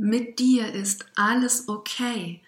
Mit 0.00 0.38
dir 0.38 0.72
ist 0.72 1.06
alles 1.16 1.66
okay. 1.66 2.40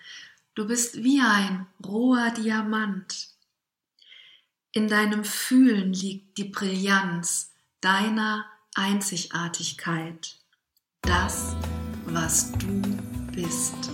Du 0.55 0.69
bist 0.69 1.03
wie 1.03 1.21
ein 1.21 1.67
roher 1.85 2.31
Diamant. 2.31 3.31
In 4.71 4.87
deinem 4.87 5.25
Fühlen 5.25 5.93
liegt 5.93 6.39
die 6.39 6.45
Brillanz 6.45 7.51
deiner 7.81 8.47
Einzigartigkeit. 8.77 10.39
Das, 11.03 11.57
was 12.05 12.53
du 12.53 12.83
bist. 13.33 13.91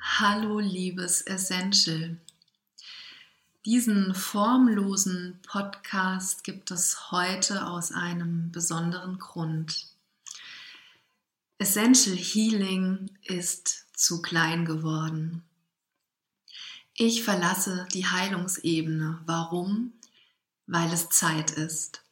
Hallo 0.00 0.60
liebes 0.60 1.20
Essential. 1.20 2.16
Diesen 3.66 4.14
formlosen 4.14 5.40
Podcast 5.42 6.44
gibt 6.44 6.70
es 6.70 7.10
heute 7.10 7.66
aus 7.66 7.92
einem 7.92 8.52
besonderen 8.52 9.18
Grund. 9.18 9.86
Essential 11.56 12.14
Healing 12.14 13.08
ist 13.22 13.86
zu 13.94 14.20
klein 14.20 14.66
geworden. 14.66 15.42
Ich 16.92 17.24
verlasse 17.24 17.88
die 17.94 18.06
Heilungsebene. 18.06 19.22
Warum? 19.24 19.94
Weil 20.66 20.92
es 20.92 21.08
Zeit 21.08 21.52
ist, 21.52 22.02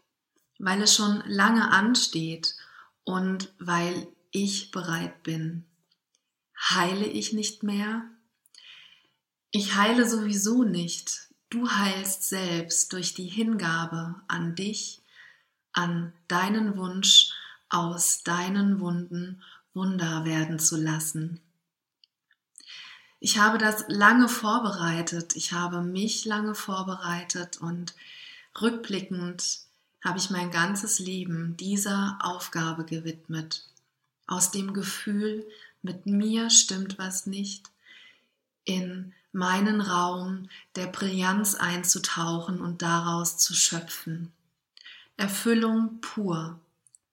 weil 0.59 0.81
es 0.81 0.95
schon 0.95 1.23
lange 1.27 1.71
ansteht 1.71 2.57
und 3.05 3.53
weil 3.59 4.09
ich 4.31 4.71
bereit 4.71 5.23
bin. 5.23 5.67
Heile 6.71 7.05
ich 7.05 7.35
nicht 7.35 7.63
mehr? 7.63 8.05
Ich 9.51 9.75
heile 9.75 10.09
sowieso 10.09 10.65
nicht. 10.65 11.29
Du 11.53 11.71
heilst 11.71 12.31
selbst 12.31 12.95
durch 12.95 13.13
die 13.13 13.27
Hingabe 13.29 14.15
an 14.27 14.55
dich, 14.55 15.03
an 15.75 16.15
deinen 16.27 16.79
Wunsch, 16.79 17.29
aus 17.69 18.23
deinen 18.23 18.81
Wunden 18.81 19.43
Wunder 19.75 20.25
werden 20.25 20.59
zu 20.59 20.79
lassen. 20.79 21.41
Ich 23.21 23.37
habe 23.37 23.59
das 23.59 23.85
lange 23.89 24.31
vorbereitet, 24.31 25.37
ich 25.37 25.53
habe 25.53 25.83
mich 25.83 26.25
lange 26.25 26.55
vorbereitet 26.55 27.59
und 27.59 27.95
rückblickend 28.63 29.59
habe 30.03 30.19
ich 30.19 30.31
mein 30.31 30.51
ganzes 30.51 31.01
Leben 31.01 31.59
dieser 31.59 32.19
Aufgabe 32.23 32.87
gewidmet. 32.87 33.69
Aus 34.27 34.53
dem 34.53 34.73
Gefühl, 34.73 35.47
mit 35.83 36.07
mir 36.07 36.49
stimmt 36.49 36.97
was 36.97 37.27
nicht, 37.27 37.69
in 38.65 39.13
meinen 39.33 39.81
Raum 39.81 40.49
der 40.77 40.87
Brillanz 40.87 41.55
einzutauchen 41.55 42.61
und 42.61 42.83
daraus 42.83 43.39
zu 43.39 43.55
schöpfen. 43.55 44.33
Erfüllung 45.17 46.01
pur, 46.01 46.61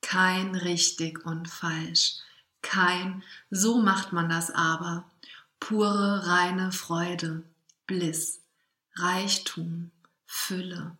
kein 0.02 0.56
richtig 0.56 1.26
und 1.26 1.48
falsch, 1.48 2.18
kein 2.62 3.24
so 3.50 3.82
macht 3.82 4.14
man 4.14 4.30
das 4.30 4.52
aber, 4.52 5.06
pure 5.60 6.28
reine 6.28 6.72
Freude, 6.72 7.44
Bliss, 7.88 8.42
Reichtum, 8.96 9.92
Fülle. 10.26 10.98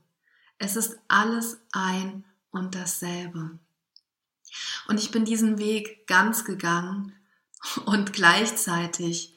Es 0.58 0.76
ist 0.76 0.98
alles 1.08 1.58
ein 1.72 2.24
und 2.52 2.76
dasselbe. 2.76 3.60
Und 4.88 5.00
ich 5.00 5.12
bin 5.12 5.26
diesen 5.26 5.60
Weg 5.60 6.08
ganz 6.08 6.46
gegangen 6.46 7.14
und 7.86 8.14
gleichzeitig 8.14 9.36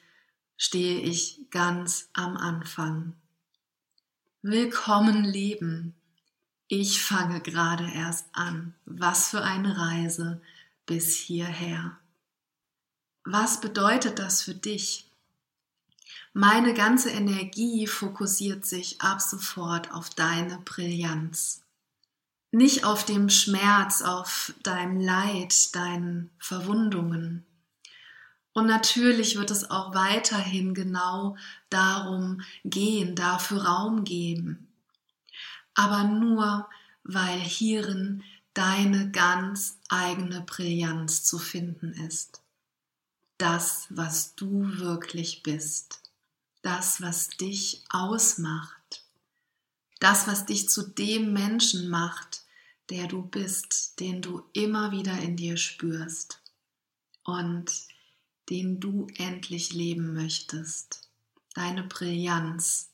stehe 0.64 1.00
ich 1.00 1.40
ganz 1.50 2.08
am 2.12 2.36
Anfang. 2.36 3.14
Willkommen 4.42 5.24
Leben. 5.24 5.92
Ich 6.68 7.02
fange 7.02 7.40
gerade 7.40 7.90
erst 7.92 8.26
an. 8.32 8.72
Was 8.84 9.30
für 9.30 9.42
eine 9.42 9.76
Reise 9.76 10.40
bis 10.86 11.16
hierher. 11.16 11.98
Was 13.24 13.60
bedeutet 13.60 14.20
das 14.20 14.42
für 14.42 14.54
dich? 14.54 15.10
Meine 16.32 16.74
ganze 16.74 17.10
Energie 17.10 17.88
fokussiert 17.88 18.64
sich 18.64 19.00
ab 19.00 19.20
sofort 19.20 19.90
auf 19.90 20.10
deine 20.10 20.58
Brillanz. 20.58 21.64
Nicht 22.52 22.84
auf 22.84 23.04
dem 23.04 23.30
Schmerz, 23.30 24.00
auf 24.00 24.54
deinem 24.62 25.00
Leid, 25.00 25.74
deinen 25.74 26.30
Verwundungen, 26.38 27.44
und 28.54 28.66
natürlich 28.66 29.36
wird 29.36 29.50
es 29.50 29.70
auch 29.70 29.94
weiterhin 29.94 30.74
genau 30.74 31.36
darum 31.70 32.42
gehen, 32.64 33.14
dafür 33.14 33.64
Raum 33.64 34.04
geben. 34.04 34.68
Aber 35.74 36.04
nur, 36.04 36.68
weil 37.02 37.38
hierin 37.38 38.22
deine 38.52 39.10
ganz 39.10 39.78
eigene 39.88 40.42
Brillanz 40.42 41.24
zu 41.24 41.38
finden 41.38 41.92
ist. 41.94 42.42
Das, 43.38 43.86
was 43.88 44.34
du 44.34 44.78
wirklich 44.78 45.42
bist. 45.42 46.02
Das, 46.60 47.00
was 47.00 47.28
dich 47.28 47.82
ausmacht. 47.88 49.02
Das, 49.98 50.26
was 50.26 50.44
dich 50.44 50.68
zu 50.68 50.82
dem 50.82 51.32
Menschen 51.32 51.88
macht, 51.88 52.42
der 52.90 53.06
du 53.06 53.22
bist, 53.22 53.98
den 53.98 54.20
du 54.20 54.42
immer 54.52 54.92
wieder 54.92 55.18
in 55.20 55.36
dir 55.36 55.56
spürst. 55.56 56.40
Und 57.24 57.72
den 58.50 58.80
du 58.80 59.06
endlich 59.16 59.72
leben 59.72 60.12
möchtest. 60.14 61.08
Deine 61.54 61.82
Brillanz, 61.84 62.90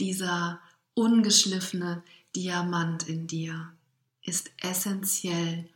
dieser 0.00 0.60
ungeschliffene 0.94 2.02
Diamant 2.34 3.08
in 3.08 3.26
dir 3.26 3.72
ist 4.22 4.50
essentiell 4.60 5.68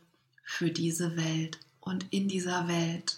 für 0.43 0.69
diese 0.69 1.15
Welt 1.15 1.59
und 1.79 2.05
in 2.11 2.27
dieser 2.27 2.67
Welt. 2.67 3.17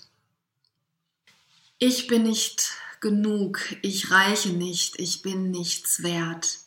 Ich 1.77 2.07
bin 2.07 2.23
nicht 2.23 2.71
genug, 3.01 3.59
ich 3.81 4.09
reiche 4.11 4.49
nicht, 4.49 4.99
ich 4.99 5.21
bin 5.21 5.51
nichts 5.51 6.01
wert. 6.03 6.59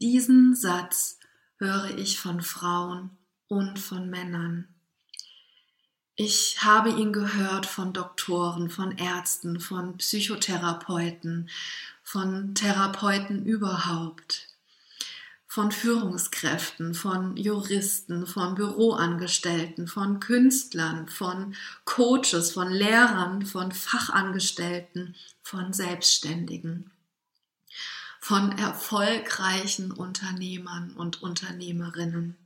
Diesen 0.00 0.54
Satz 0.54 1.18
höre 1.56 1.96
ich 1.96 2.18
von 2.18 2.42
Frauen 2.42 3.16
und 3.48 3.78
von 3.78 4.10
Männern. 4.10 4.71
Ich 6.14 6.62
habe 6.62 6.90
ihn 6.90 7.10
gehört 7.14 7.64
von 7.64 7.94
Doktoren, 7.94 8.68
von 8.68 8.98
Ärzten, 8.98 9.60
von 9.60 9.96
Psychotherapeuten, 9.96 11.48
von 12.02 12.54
Therapeuten 12.54 13.46
überhaupt, 13.46 14.48
von 15.46 15.72
Führungskräften, 15.72 16.94
von 16.94 17.38
Juristen, 17.38 18.26
von 18.26 18.54
Büroangestellten, 18.54 19.88
von 19.88 20.20
Künstlern, 20.20 21.08
von 21.08 21.54
Coaches, 21.86 22.52
von 22.52 22.70
Lehrern, 22.70 23.46
von 23.46 23.72
Fachangestellten, 23.72 25.14
von 25.42 25.72
Selbstständigen, 25.72 26.90
von 28.20 28.52
erfolgreichen 28.58 29.92
Unternehmern 29.92 30.92
und 30.92 31.22
Unternehmerinnen. 31.22 32.36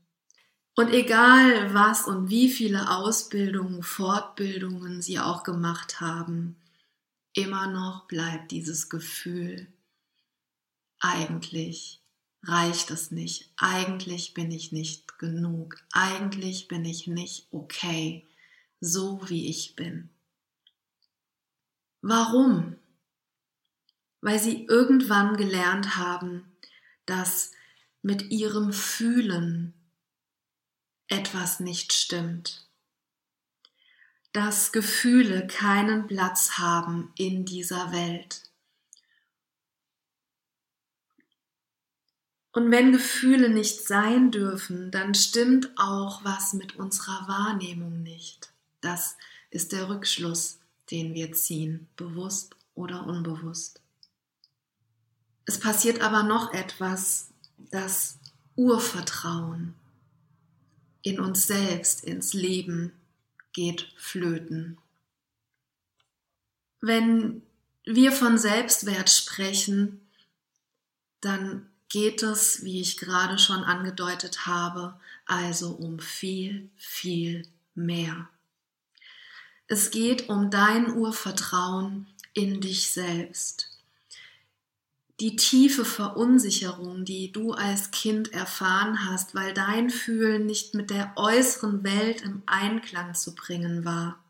Und 0.79 0.93
egal 0.93 1.73
was 1.73 2.07
und 2.07 2.29
wie 2.29 2.51
viele 2.51 2.91
Ausbildungen, 2.91 3.83
Fortbildungen 3.83 5.01
sie 5.01 5.19
auch 5.19 5.43
gemacht 5.43 6.03
haben, 6.03 6.55
immer 7.33 7.67
noch 7.67 8.07
bleibt 8.07 8.51
dieses 8.51 8.91
Gefühl, 8.91 9.69
eigentlich 11.01 12.03
reicht 12.43 12.91
es 12.91 13.11
nicht, 13.11 13.51
eigentlich 13.57 14.35
bin 14.35 14.51
ich 14.51 14.71
nicht 14.71 15.19
genug, 15.19 15.83
eigentlich 15.93 16.69
bin 16.69 16.85
ich 16.85 17.07
nicht 17.07 17.47
okay, 17.53 18.27
so 18.79 19.27
wie 19.31 19.49
ich 19.49 19.77
bin. 19.77 20.11
Warum? 22.03 22.77
Weil 24.21 24.39
sie 24.39 24.67
irgendwann 24.67 25.39
gelernt 25.39 25.97
haben, 25.97 26.45
dass 27.07 27.53
mit 28.03 28.31
ihrem 28.31 28.75
Fühlen 28.75 29.73
etwas 31.09 31.61
nicht 31.61 31.93
stimmt. 31.93 32.66
Dass 34.33 34.72
Gefühle 34.72 35.47
keinen 35.47 36.07
Platz 36.07 36.59
haben 36.59 37.13
in 37.16 37.45
dieser 37.45 37.92
Welt. 37.92 38.42
Und 42.53 42.71
wenn 42.71 42.92
Gefühle 42.92 43.51
nicht 43.51 43.86
sein 43.86 44.31
dürfen, 44.31 44.91
dann 44.91 45.15
stimmt 45.15 45.71
auch 45.77 46.25
was 46.25 46.54
mit 46.54 46.77
unserer 46.77 47.28
Wahrnehmung 47.28 48.03
nicht. 48.03 48.51
Das 48.81 49.16
ist 49.51 49.72
der 49.72 49.89
Rückschluss, 49.89 50.59
den 50.91 51.15
wir 51.15 51.33
ziehen, 51.33 51.86
bewusst 51.97 52.57
oder 52.75 53.07
unbewusst. 53.07 53.81
Es 55.45 55.60
passiert 55.60 56.01
aber 56.01 56.22
noch 56.22 56.53
etwas, 56.53 57.28
das 57.71 58.19
Urvertrauen 58.57 59.75
in 61.07 61.21
uns 61.21 61.47
selbst, 61.47 62.03
ins 62.03 62.33
Leben 62.33 62.93
geht 63.53 63.93
flöten. 63.97 64.77
Wenn 66.81 67.43
wir 67.85 68.11
von 68.11 68.39
Selbstwert 68.39 69.09
sprechen, 69.09 70.01
dann 71.21 71.71
geht 71.89 72.25
es, 72.25 72.65
wie 72.65 72.81
ich 72.81 72.97
gerade 72.97 73.39
schon 73.39 73.63
angedeutet 73.63 74.47
habe, 74.47 74.99
also 75.27 75.71
um 75.71 76.01
viel, 76.01 76.71
viel 76.77 77.47
mehr. 77.77 78.29
Es 79.69 79.93
geht 79.93 80.29
um 80.29 80.51
dein 80.51 80.91
Urvertrauen 80.91 82.09
in 82.35 82.61
dich 82.61 82.91
selbst. 82.91 83.76
Die 85.21 85.36
tiefe 85.36 85.86
Verunsicherung, 85.86 87.07
die 87.07 87.33
du 87.33 87.53
als 87.53 87.91
Kind 87.91 88.33
erfahren 88.34 89.09
hast, 89.09 89.34
weil 89.34 89.54
dein 89.54 89.89
Fühlen 89.89 90.45
nicht 90.45 90.74
mit 90.74 90.91
der 90.91 91.15
äußeren 91.16 91.83
Welt 91.84 92.21
im 92.21 92.42
Einklang 92.45 93.15
zu 93.15 93.34
bringen 93.34 93.86
war. 93.86 94.22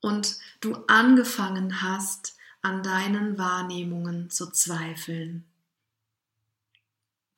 Und 0.00 0.36
du 0.60 0.74
angefangen 0.86 1.82
hast, 1.82 2.36
an 2.62 2.84
deinen 2.84 3.38
Wahrnehmungen 3.38 4.30
zu 4.30 4.50
zweifeln. 4.52 5.44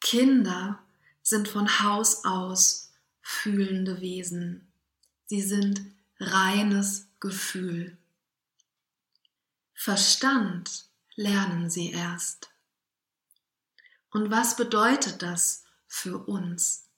Kinder 0.03 0.79
sind 1.23 1.49
von 1.49 1.81
Haus 1.81 2.27
aus 2.27 2.93
fühlende 3.23 4.03
Wesen. 4.03 4.67
Sie 5.25 5.41
sind 5.41 5.81
reines 6.21 7.09
Gefühl. 7.21 7.97
Verstand 9.73 10.85
lernen 11.17 11.71
sie 11.71 11.93
erst. 11.93 12.51
Und 14.11 14.31
was 14.31 14.57
bedeutet 14.57 15.23
das 15.23 15.65
für 15.87 16.19
uns? 16.19 16.89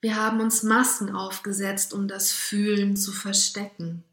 Wir 0.00 0.16
haben 0.16 0.40
uns 0.40 0.62
Masken 0.62 1.14
aufgesetzt, 1.14 1.92
um 1.92 2.06
das 2.06 2.30
Fühlen 2.30 2.96
zu 2.96 3.10
verstecken. 3.10 4.04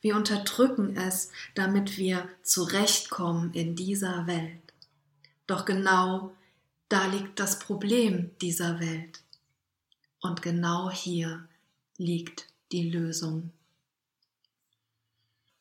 Wir 0.00 0.16
unterdrücken 0.16 0.96
es, 0.96 1.30
damit 1.54 1.96
wir 1.96 2.28
zurechtkommen 2.42 3.52
in 3.52 3.76
dieser 3.76 4.26
Welt. 4.26 4.74
Doch 5.46 5.64
genau 5.64 6.34
da 6.88 7.06
liegt 7.06 7.38
das 7.38 7.58
Problem 7.58 8.30
dieser 8.40 8.80
Welt. 8.80 9.20
Und 10.20 10.42
genau 10.42 10.90
hier 10.90 11.48
liegt 11.96 12.46
die 12.72 12.90
Lösung. 12.90 13.52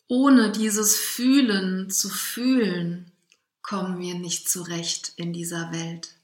Ohne 0.07 0.51
dieses 0.51 0.95
Fühlen 0.95 1.89
zu 1.89 2.09
fühlen, 2.09 3.11
kommen 3.61 3.99
wir 3.99 4.15
nicht 4.15 4.49
zurecht 4.49 5.11
in 5.17 5.33
dieser 5.33 5.71
Welt. 5.73 6.15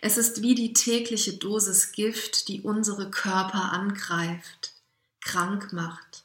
Es 0.00 0.18
ist 0.18 0.42
wie 0.42 0.54
die 0.54 0.72
tägliche 0.72 1.34
Dosis 1.34 1.92
Gift, 1.92 2.48
die 2.48 2.62
unsere 2.62 3.10
Körper 3.10 3.72
angreift, 3.72 4.72
krank 5.20 5.72
macht 5.72 6.24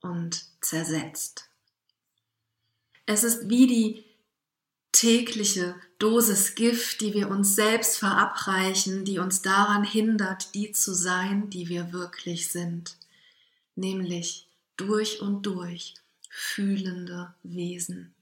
und 0.00 0.44
zersetzt. 0.60 1.48
Es 3.06 3.24
ist 3.24 3.48
wie 3.48 3.66
die 3.66 4.04
tägliche 4.92 5.74
Dosis 5.98 6.54
Gift, 6.54 7.00
die 7.00 7.14
wir 7.14 7.30
uns 7.30 7.54
selbst 7.54 7.96
verabreichen, 7.96 9.04
die 9.04 9.18
uns 9.18 9.40
daran 9.40 9.84
hindert, 9.84 10.54
die 10.54 10.72
zu 10.72 10.94
sein, 10.94 11.48
die 11.48 11.68
wir 11.68 11.92
wirklich 11.92 12.50
sind, 12.50 12.96
nämlich 13.74 14.49
durch 14.80 15.20
und 15.20 15.42
durch 15.44 15.94
fühlende 16.30 17.34
Wesen. 17.42 18.14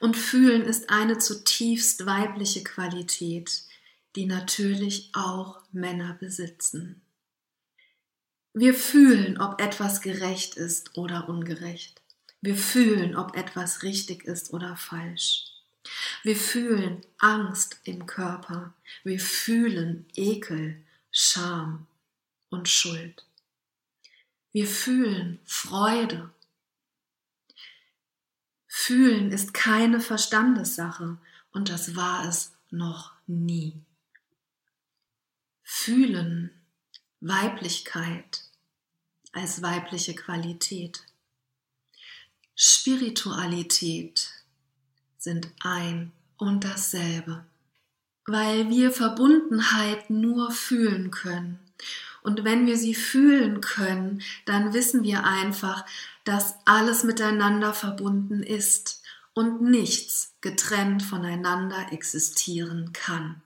Und 0.00 0.16
fühlen 0.16 0.62
ist 0.62 0.90
eine 0.90 1.18
zutiefst 1.18 2.06
weibliche 2.06 2.62
Qualität, 2.64 3.62
die 4.16 4.26
natürlich 4.26 5.10
auch 5.12 5.60
Männer 5.72 6.16
besitzen. 6.20 7.02
Wir 8.54 8.74
fühlen, 8.74 9.40
ob 9.40 9.60
etwas 9.60 10.00
gerecht 10.00 10.56
ist 10.56 10.96
oder 10.96 11.28
ungerecht. 11.28 12.00
Wir 12.40 12.56
fühlen, 12.56 13.16
ob 13.16 13.36
etwas 13.36 13.82
richtig 13.82 14.24
ist 14.24 14.52
oder 14.52 14.76
falsch. 14.76 15.44
Wir 16.22 16.36
fühlen 16.36 17.02
Angst 17.18 17.78
im 17.84 18.06
Körper. 18.06 18.74
Wir 19.04 19.20
fühlen 19.20 20.06
Ekel, 20.14 20.82
Scham 21.10 21.86
und 22.50 22.68
Schuld. 22.68 23.27
Wir 24.52 24.66
fühlen 24.66 25.38
Freude. 25.44 26.30
Fühlen 28.66 29.30
ist 29.30 29.52
keine 29.52 30.00
Verstandessache 30.00 31.18
und 31.52 31.68
das 31.68 31.96
war 31.96 32.26
es 32.26 32.52
noch 32.70 33.12
nie. 33.26 33.74
Fühlen, 35.62 36.50
Weiblichkeit 37.20 38.44
als 39.32 39.60
weibliche 39.60 40.14
Qualität. 40.14 41.04
Spiritualität 42.54 44.30
sind 45.18 45.48
ein 45.60 46.12
und 46.38 46.64
dasselbe, 46.64 47.44
weil 48.26 48.70
wir 48.70 48.92
Verbundenheit 48.92 50.08
nur 50.08 50.50
fühlen 50.50 51.10
können 51.10 51.58
und 52.28 52.44
wenn 52.44 52.66
wir 52.66 52.76
sie 52.76 52.94
fühlen 52.94 53.62
können, 53.62 54.20
dann 54.44 54.74
wissen 54.74 55.02
wir 55.02 55.24
einfach, 55.24 55.86
dass 56.24 56.56
alles 56.66 57.02
miteinander 57.02 57.72
verbunden 57.72 58.42
ist 58.42 59.02
und 59.32 59.62
nichts 59.62 60.34
getrennt 60.42 61.02
voneinander 61.02 61.90
existieren 61.90 62.92
kann. 62.92 63.40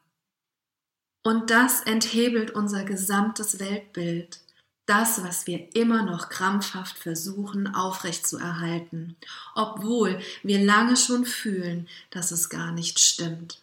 Und 1.23 1.51
das 1.51 1.83
enthebelt 1.83 2.51
unser 2.51 2.83
gesamtes 2.83 3.61
Weltbild, 3.61 4.41
das, 4.87 5.23
was 5.23 5.47
wir 5.47 5.77
immer 5.77 6.03
noch 6.03 6.29
krampfhaft 6.29 6.99
versuchen 6.99 7.73
aufrechtzuerhalten, 7.73 9.15
obwohl 9.55 10.19
wir 10.43 10.59
lange 10.59 10.97
schon 10.97 11.25
fühlen, 11.25 11.89
dass 12.11 12.33
es 12.33 12.49
gar 12.49 12.73
nicht 12.73 12.99
stimmt, 12.99 13.61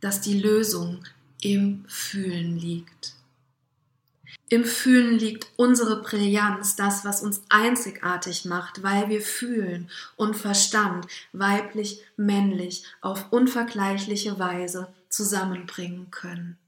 dass 0.00 0.20
die 0.20 0.40
Lösung 0.40 1.04
im 1.40 1.84
Fühlen 1.86 2.58
liegt. 2.58 3.19
Im 4.52 4.64
Fühlen 4.64 5.16
liegt 5.16 5.46
unsere 5.56 6.02
Brillanz, 6.02 6.74
das, 6.74 7.04
was 7.04 7.22
uns 7.22 7.40
einzigartig 7.48 8.44
macht, 8.44 8.82
weil 8.82 9.08
wir 9.08 9.22
fühlen 9.22 9.88
und 10.16 10.36
Verstand 10.36 11.06
weiblich, 11.32 12.02
männlich 12.16 12.82
auf 13.00 13.30
unvergleichliche 13.30 14.40
Weise 14.40 14.92
zusammenbringen 15.08 16.10
können. 16.10 16.58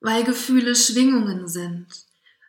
Weil 0.00 0.22
Gefühle 0.24 0.76
Schwingungen 0.76 1.48
sind, 1.48 1.86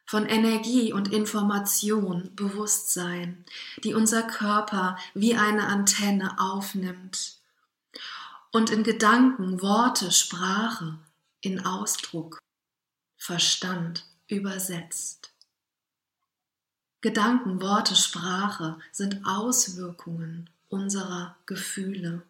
von 0.06 0.26
Energie 0.26 0.92
und 0.92 1.14
Information, 1.14 2.32
Bewusstsein, 2.36 3.46
die 3.86 3.94
unser 3.94 4.24
Körper 4.24 4.98
wie 5.14 5.36
eine 5.36 5.68
Antenne 5.68 6.38
aufnimmt 6.38 7.38
und 8.52 8.72
in 8.72 8.84
Gedanken, 8.84 9.62
Worte, 9.62 10.12
Sprache, 10.12 11.00
in 11.40 11.66
Ausdruck 11.66 12.42
Verstand 13.18 14.06
übersetzt. 14.28 15.34
Gedanken, 17.02 17.62
Worte, 17.62 17.96
Sprache 17.96 18.80
sind 18.92 19.26
Auswirkungen 19.26 20.50
unserer 20.70 21.38
Gefühle. 21.46 22.24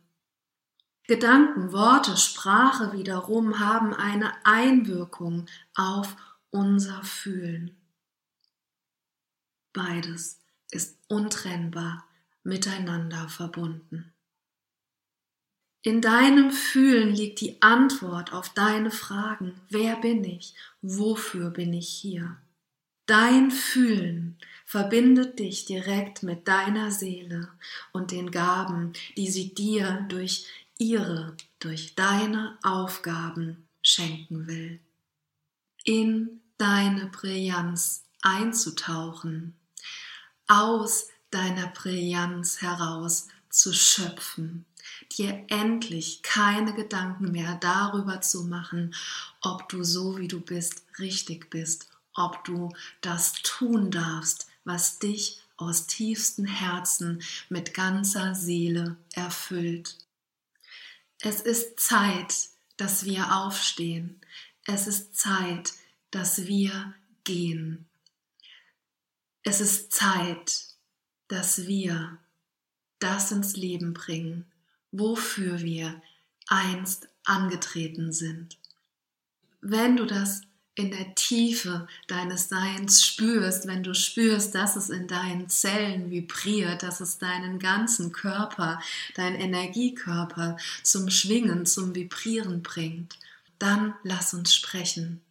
Gedanken, 1.08 1.72
Worte, 1.72 2.18
Sprache 2.18 2.92
wiederum 2.94 3.60
haben 3.60 3.94
eine 3.94 4.34
Einwirkung 4.46 5.46
auf 5.76 6.16
unser 6.50 7.04
Fühlen. 7.04 7.78
Beides 9.72 10.40
ist 10.72 10.98
untrennbar 11.08 12.06
miteinander 12.44 13.30
verbunden. 13.30 14.15
In 15.86 16.02
deinem 16.02 16.50
Fühlen 16.50 17.14
liegt 17.14 17.42
die 17.42 17.62
Antwort 17.62 18.34
auf 18.34 18.50
deine 18.50 18.90
Fragen. 18.90 19.62
Wer 19.70 19.98
bin 19.98 20.24
ich? 20.24 20.56
Wofür 20.82 21.52
bin 21.52 21.74
ich 21.74 21.88
hier? 21.88 22.38
Dein 23.06 23.52
Fühlen 23.52 24.40
verbindet 24.66 25.38
dich 25.38 25.66
direkt 25.66 26.24
mit 26.24 26.48
deiner 26.48 26.90
Seele 26.90 27.50
und 27.94 28.10
den 28.10 28.32
Gaben, 28.32 28.94
die 29.16 29.30
sie 29.30 29.54
dir 29.54 30.04
durch 30.10 30.48
ihre, 30.80 31.38
durch 31.60 31.94
deine 31.94 32.58
Aufgaben 32.64 33.68
schenken 33.84 34.48
will. 34.48 34.80
In 35.84 36.42
deine 36.58 37.12
Brillanz 37.12 38.06
einzutauchen, 38.24 39.54
aus 40.48 41.10
deiner 41.30 41.68
Brillanz 41.68 42.64
heraus 42.64 43.28
zu 43.52 43.72
schöpfen 43.72 44.66
dir 45.18 45.46
endlich 45.48 46.22
keine 46.22 46.74
Gedanken 46.74 47.32
mehr 47.32 47.56
darüber 47.56 48.22
zu 48.22 48.44
machen, 48.44 48.96
ob 49.42 49.70
du 49.70 49.84
so 49.84 50.18
wie 50.18 50.28
du 50.28 50.40
bist 50.40 50.84
richtig 51.00 51.50
bist, 51.50 51.90
ob 52.14 52.44
du 52.44 52.70
das 53.02 53.34
tun 53.44 53.92
darfst, 53.92 54.48
was 54.64 55.00
dich 55.00 55.42
aus 55.58 55.88
tiefstem 55.88 56.46
Herzen 56.46 57.22
mit 57.50 57.74
ganzer 57.74 58.36
Seele 58.36 58.98
erfüllt. 59.14 59.98
Es 61.22 61.42
ist 61.42 61.80
Zeit, 61.80 62.50
dass 62.78 63.06
wir 63.06 63.36
aufstehen. 63.36 64.20
Es 64.66 64.88
ist 64.88 65.16
Zeit, 65.16 65.74
dass 66.12 66.46
wir 66.46 66.94
gehen. 67.24 67.86
Es 69.44 69.62
ist 69.62 69.94
Zeit, 69.94 70.66
dass 71.28 71.68
wir 71.68 72.18
das 73.00 73.32
ins 73.32 73.56
Leben 73.56 73.94
bringen, 73.94 74.46
wofür 75.00 75.62
wir 75.62 76.02
einst 76.48 77.10
angetreten 77.24 78.12
sind. 78.12 78.58
Wenn 79.62 79.98
du 79.98 80.06
das 80.06 80.42
in 80.76 80.92
der 80.92 81.16
Tiefe 81.16 81.88
deines 82.08 82.50
Seins 82.50 83.04
spürst, 83.04 83.66
wenn 83.66 83.82
du 83.82 83.96
spürst, 83.96 84.54
dass 84.54 84.76
es 84.76 84.90
in 84.90 85.08
deinen 85.08 85.50
Zellen 85.50 86.12
vibriert, 86.12 86.84
dass 86.84 87.00
es 87.00 87.18
deinen 87.18 87.60
ganzen 87.60 88.12
Körper, 88.12 88.82
deinen 89.16 89.36
Energiekörper 89.38 90.58
zum 90.84 91.10
Schwingen, 91.10 91.66
zum 91.66 91.96
Vibrieren 91.96 92.62
bringt, 92.62 93.18
dann 93.58 93.96
lass 94.04 94.34
uns 94.34 94.54
sprechen. 94.54 95.22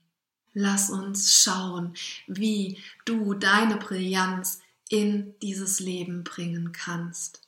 Lass 0.54 0.88
uns 0.88 1.42
schauen, 1.42 1.94
wie 2.26 2.78
du 3.04 3.34
deine 3.34 3.76
Brillanz 3.76 4.60
in 4.88 5.34
dieses 5.40 5.80
Leben 5.80 6.24
bringen 6.24 6.72
kannst. 6.72 7.43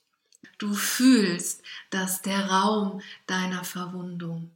Du 0.59 0.75
fühlst, 0.75 1.62
dass 1.91 2.23
der 2.23 2.47
Raum 2.47 3.00
deiner 3.26 3.65
Verwundung, 3.65 4.50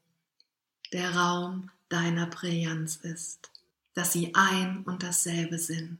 der 0.93 1.15
Raum 1.15 1.71
deiner 1.89 2.27
Brillanz 2.27 2.97
ist, 2.97 3.51
dass 3.95 4.13
sie 4.13 4.35
ein 4.35 4.83
und 4.85 5.03
dasselbe 5.03 5.59
sind 5.59 5.99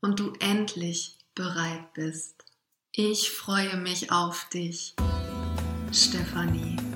und 0.00 0.20
du 0.20 0.32
endlich 0.40 1.16
bereit 1.34 1.92
bist. 1.94 2.44
Ich 2.92 3.30
freue 3.30 3.76
mich 3.76 4.10
auf 4.10 4.48
dich, 4.48 4.94
Stefanie. 5.92 6.87